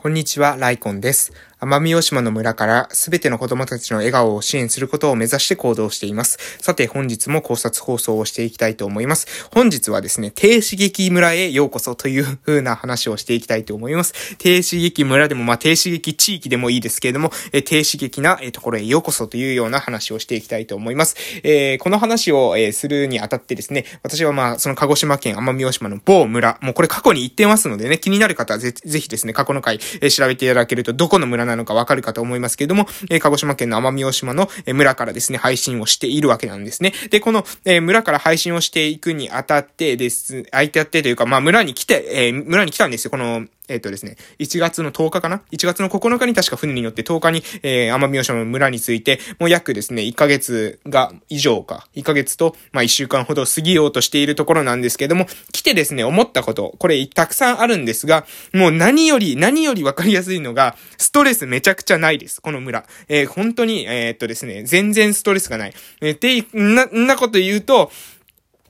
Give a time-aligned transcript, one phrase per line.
[0.00, 1.32] こんにちは、ライコンです。
[1.60, 6.38] 奄美大島の村からすべての子供たちの笑顔を支援することを目指して行動しています。
[6.60, 9.26] さて、本日も考察放送をしていきたいと思います。
[9.52, 14.36] 本日はですね、低刺激村へようこそという風な話をしていきたいと思います。
[14.38, 21.16] 低刺激村でも、まあ、低刺激地域でもいいですけれども、え低刺激なところへようこそというような話をしていきたいと思います。
[21.42, 36.92] えー、この話を、えするにあたってですね、私はまあ、その鹿児島県奄美大島の某村、もうこれ過去に行ってますのでね、気になる方はぜぜひですね、過去の回、え調べていただけるとどこの村なのかわかるかと思いますけれども、え鹿児島県の奄美大島の、え村からですね、配信をしているわけなんですね。
[37.10, 43.10] で、この、え村から配信をしていくにあたってです、相手あってというか、まあ村に来て、え村に来たんですよ。
[43.10, 62.84] この、えっ、ー、とですね、1月の10日かな ?1 月の9日に確か船に乗って10日に、えー、奄美大島の村について、もう約ですね、1ヶ月が、以上か、1ヶ月と、まあ1週間ほど過ぎようとしているところなんですけども、来てですね、思ったこと、これたくさんあるんですが、もう何より、何よりわかりやすいのが、ストレスめちゃくちゃないです、この村。
[63.08, 65.74] えー、本当に、えー、っとですね、全然ストレスがない。
[66.00, 67.90] えー、って、な、んなこと言うと、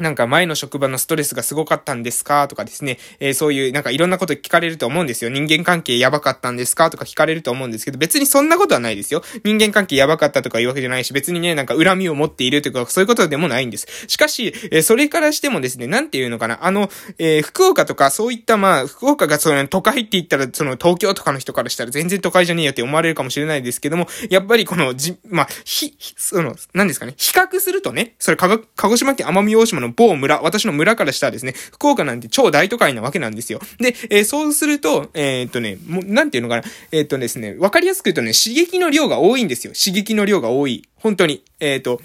[0.00, 2.48] なんか前の職場のストレスがすごかったんですか？
[2.48, 5.30] とかですね、えー、そういうなんかいろんなこと聞かれると思うんですよ。
[5.30, 6.90] 人間関係やばかったんですか？
[6.90, 9.22] とか聞かれると思うんですけど、別にそんなことはないですよ。
[9.44, 13.86] 人間関係やばかったとかいうわけじゃないし、別にね、なんか恨みを持っているとか、そういうことでもないんです。
[14.08, 33.60] しかし、えー、それからしてもですね、なんていうのかな、あの、えー、福岡とかそういったまあ、福岡がその都会って言ったら、その東京とかの人からしたら全然都会じゃねえよって思われるかもしれないですけども、やっぱりこのじ、まあ、ひ、その、何ですかね、比較するとね、それ鹿児島県奄美大島の某村、私の村からしたらですね、福岡なんて超大都会なわけなんですよ。
[33.78, 39.72] で、えー、そうすると、えー、っとね、もう、なんていうのかな、えー、っとですね、わかりやすく言うとね、刺激の量が多いんですよ。
[39.72, 40.82] 刺激の量が多い。
[40.96, 41.44] 本当に。
[41.60, 42.00] えっと、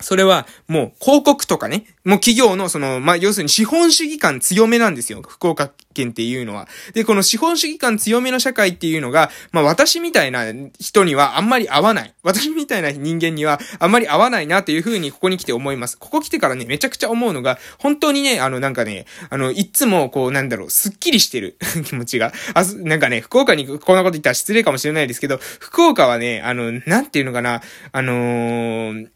[0.00, 5.22] それは、もう、広告とかね、もう企業の、その、まあ、要するに資本主義感強めなんですよ。
[5.22, 6.68] 福岡県っていうのは。
[6.94, 10.44] で、この資本主義感強めの社会っていうのが、まあ、私みたいな
[10.78, 12.14] 人にはあんまり合わない。
[12.22, 15.98] 私みたいな人間にはあんまり合わないなというふうにここに来て思います。
[15.98, 22.32] ここ来てからね、めちゃくちゃ思うのが、本当にね、あの、なんかね、あの、いつも、こう、なんだろう、すっきりしてる 気持ちが。
[22.54, 29.08] あ、なんかね、福岡にこんなこと言ったら失礼かもしれないですけど、福岡はね、あの、なんていうのかな、あのー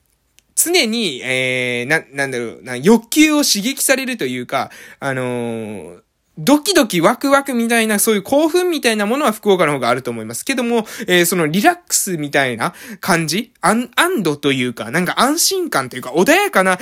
[0.55, 4.71] 常に、えー、な、なんだろう、な、欲求を刺激されるというか、
[5.01, 6.05] あのー、
[6.37, 16.79] ドキドキワクワクみたいな、そういう興奮みたいなものは福岡の方があると思いますけども、えー、そのリラックスみたいな感じ安、安堵というか、なんか安心感というか、穏やかな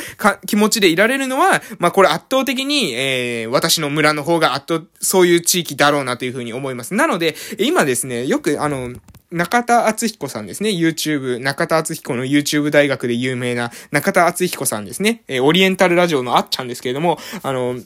[0.46, 6.94] 気持ちでいられるのは、まあこれ圧倒的に、えー、私の村の方が圧倒、そういう地域だろうなというふうに思います。
[6.94, 8.94] なので、今ですね、よくあの、
[9.32, 10.70] 中田敦彦さんですね。
[10.70, 15.22] YouTube、中田敦彦の YouTube 大学で有名な中田敦彦さんですね。
[15.26, 17.76] えー、オリエンタルラジオのあっちゃんですけれども、あの、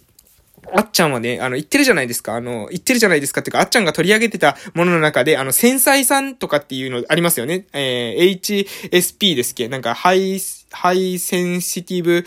[0.74, 2.34] あっちゃんはね、あの、言ってるじゃないですか。
[2.34, 7.66] あの、言ってるじゃないですかっていうか、あっちゃんが取り上げてたものの中で、あの、繊細さんとかっていうのありますよね。
[7.72, 10.40] えー、HSP ですっけなんか、 high, high
[10.72, 12.24] sensitive,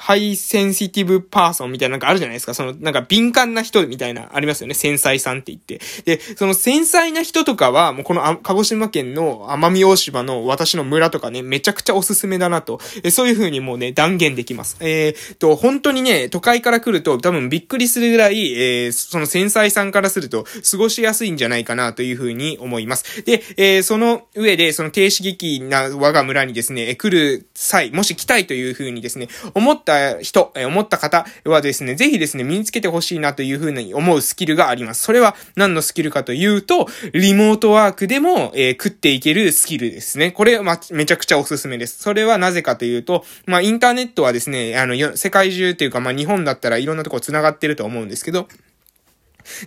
[0.00, 2.54] high sensitive person みたいななんかあるじゃないですか。
[2.54, 4.72] その、なんか敏感な人みたいな、ありますよね。
[4.72, 5.78] 繊細さんって言って。
[6.06, 12.80] で、その繊細な人とかは、もうこの、鹿児島県の奄美大島の私の村とかね、めちゃくちゃおすすめだなと。
[13.02, 14.78] えそういう風にもうね、断言できます。
[14.80, 23.22] えー、と、本当にね、都会から来ると多分びっくりするぐらい、えー、その繊細さんからすると、過ごしやすいんじゃないかなという風に思います。
[23.24, 35.02] で、えー、その上で、その低刺激な我が村にですね、来る際、もし来たいという風にですね、思ったた人、え思った方はですね、ぜひですね、身につけてほしいなというふうに思うスキルがあります。
[35.02, 40.30] それは何のスキルかというと、リモートワークでも、えー、食っていけるスキルですね。
[40.30, 41.98] これ、ま、めちゃくちゃおすすめです。
[41.98, 48.48] それはなぜかというと、まあ、インターネットはですね、あの、世界中というか、まあ、日本だったらいろんなとこ繋がってると思うんですけど、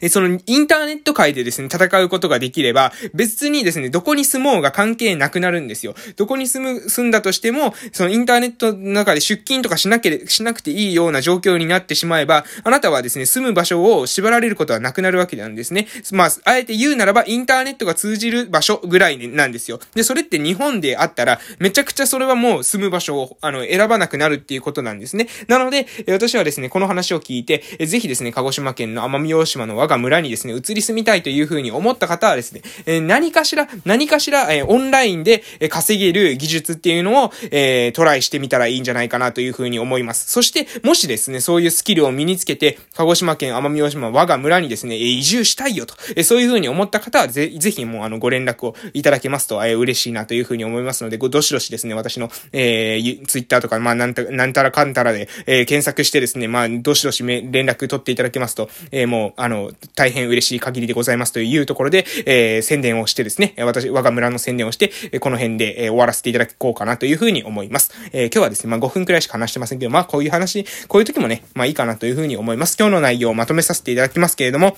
[0.09, 5.95] そのインターネット界でですね、戦うことができれば、別にですね、どこに住もうが関係なくなるんですよ。
[6.15, 15.87] どこに住む、住んだとしても、そのインターネットの中で出勤とかしなけれ、しなくていいような状況になってしまえば、あなたはですね、住む場所を縛られることはなくなるわけなんですね。
[16.11, 19.79] まあ、あえて言うならば、インターネットが通じる場所ぐらいなんですよ。
[19.95, 25.27] で、それって日本であったら、めちゃくちゃそれはもう住む場所を、あの、選ばなくなるっていうことなんですね。
[25.47, 40.29] なので、私はですね、この話を聞いて、ぜひですね、鹿児島県の奄美大島島の我が村にですね、移り住みたいというふうに思った方はですね、え何かしら、何かしら、えオンラインで稼げる技術っていうのを、えトライしてみたらいいんじゃないかなというふうに思います。
[40.29, 67.91] そして、もしですね、そういうスキルを身につけて、鹿児島県奄美大島我が村にですね、移住したいよと、えそういうふうに思った方はぜ、ぜひもうあの、ご連絡をいただけますと、え嬉しいなというふうに思いますので、ごどしどしですね、私の、えー、ツイッターとか、まあ、なんた、なんたらかんたらで、えー、検索してですね、まあ、どしどしめ連絡取っていただけますと、えー、もう、あの、の、大変嬉しい限りでございますというところで、えー、宣伝をしてですね、私、我が村の宣伝をして、この辺で、えー、終わらせていただこうかなというふうに思います。
[68.11, 72.75] えー、今日はですね、まあ5分くらいしか話してませんけど、まあこういう話、こういう時もね、まあいいかなというふうに思います。
[72.79, 74.77] 今日の内容をまとめさせていただきますけれども、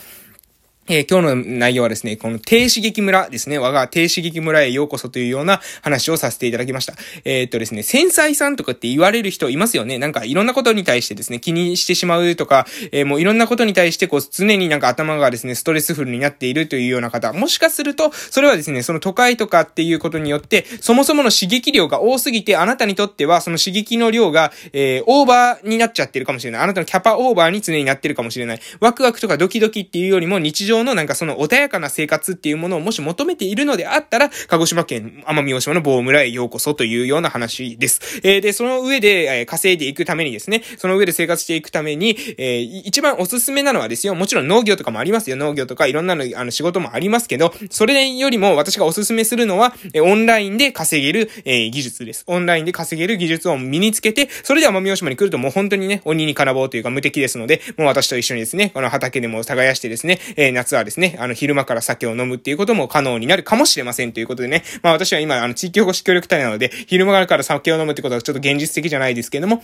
[0.88, 6.94] えー、今日の内容はですね、この低刺激村ですね、我が低刺激村へようこそというような話をさせていただきました。
[7.24, 9.98] えー、っとですね、繊細さんとかって言われる人いますよね。
[9.98, 26.62] なんかいろんなことに対してですね、気にしてしまうとか、えー、もういろんなことに対してこう常になんか頭がですね、ストレスフルになっているというような方、もしかすると、それはですね、その都会とかっていうことによって、そもそもの刺激量が多すぎて、あなたにとってはその刺激の量が、えー、オーバーになっちゃってるかもしれない。
[26.62, 28.60] あなたのキャパオーバーに常になってるかもしれない。
[28.80, 38.22] ワクワクとかドキドキっていうよりも日常のなんかその穏やかな生活っていうものをもし求めているのであったら、鹿児島県奄美大島の棒村へようこそというような話です。
[38.24, 45.36] えー、で、その上で、えー、稼いでいくためにですね、その上で生活していくために、えー、一番おすすめなのはですよ、もちろん農業とかもありますよ。
[45.36, 52.24] 農業とかいろんなの、あの、仕事もありますけど、それよりも私がおすすめするのは、えオンラインで稼げる、え、技術です。
[52.28, 64.64] オンラインで稼げる技術を身につけて、それで奄美大島に来るともう本当にね、鬼に金棒というか無敵ですので、もう私と一緒にですね、この畑でも耕してですね、えー、夏はですね、あの、昼間から酒を飲むっていうことも可能になるかもしれませんということでね。
[64.82, 69.64] まあ私は今、あの、地域保護士協力隊なので、昼間から酒を飲むってことはちょっと現実的じゃないですけども、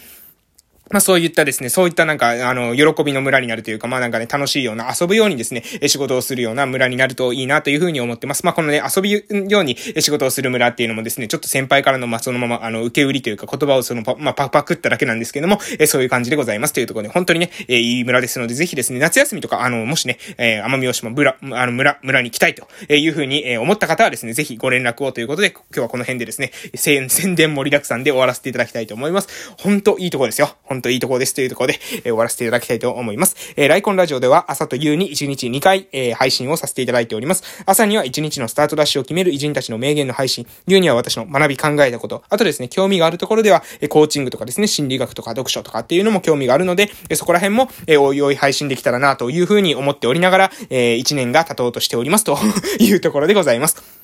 [0.91, 8.45] まあそういったですね、そういったなんか、あの、喜びの村になるというか、まあなんかね、楽しいような、遊ぶようにですね、仕事をするような村になるといいなというふうに思ってます。
[8.45, 9.21] まあこのね、遊びよ
[9.59, 29.55] うに仕事をする村っていうのもですね、ちょっと先輩からの、まあそのまま、あの、受け売りというか言葉をその、まあパクパクっただけなんですけども、えそういう感じでございますというところで、本当にね、えいい村ですので、ぜひですね、夏休みとか、あの、もしね、え、奄美大島村、あの、村、村に来たいというふうに、え思った方はですね、ぜひご連絡をということで、今日はこの辺でですね、宣伝盛りだくさんで終わらせていただきたいと思います。
[29.57, 30.55] 本当いいところですよ。
[30.81, 33.53] 本当いいとこですというところで、えー、終わらせていただきたいと思います。
[33.55, 37.43] えー、ライコンラジオでは朝と夕に1日2回、えー、配信をさせていただいております。
[37.67, 40.47] 朝には1日のスタートダッシュを決める偉人たちの名言の配信。
[40.65, 42.23] 夕には私の学び考えたこと。
[42.27, 52.39] あとですね、興味があるところでは、えー、コーチングとかですね、心理学とか読書とかっていうのも興味があるので、えー、そこら辺も、えー、おいおい配信できたらなというふうに思っておりながら、えー、1年が経とうとしておりますと
[52.79, 54.00] いうところでございます。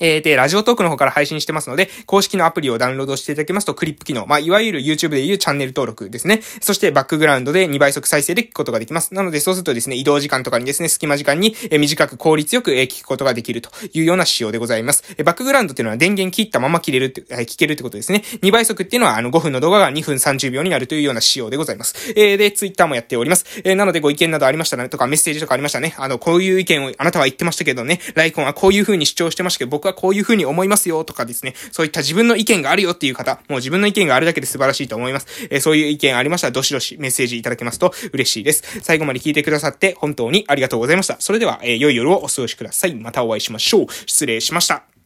[0.00, 6.40] えー、で、ラジオトークの方から配信してますので、公式のアプリをダウンロードしていただきますと、クリップ機能、まあ、いわゆる YouTube でいうチャンネル登録ですね。
[6.60, 9.14] そして、バックグラウンドで2倍速再生で聞くことができます。
[9.14, 15.04] なので、そうするとですね、移動時間とかにですね、隙間時間に、え短く効率よく、え聞くことができるというような仕様でございます。
[15.18, 18.22] えバックグラウンドっていうのは電源切ったまま切れるって、え聞けるってことですね。
[18.42, 22.12] 2倍速っていうのは、あの、5分の動画が2分30秒になるというような仕様でございます。
[22.16, 23.44] えー、で、Twitter もやっております。
[23.64, 25.94] えー、なので、ご意見などありましたら、ね、とか、メッセージとかありましたね。
[25.98, 35.26] あの、こういう意見をあなたは言ってましたけどね、ライコンはこういう風に主張してましたけど、僕はこういう風に思いますよとかですね、そういった自分の意見があるよっていう方、もう自分の意見があるだけで素晴らしいと思います。
[35.50, 38.80] えー、そういう意見ありましたら、どしどしメッセージいただけますと嬉しいです。
[38.82, 41.16] 最後まで聞いてくださって本当にありがとうございました。
[41.20, 42.94] それでは、えー、良い夜をお過ごしください。
[42.94, 43.86] またお会いしましょう。
[44.06, 44.99] 失礼しました。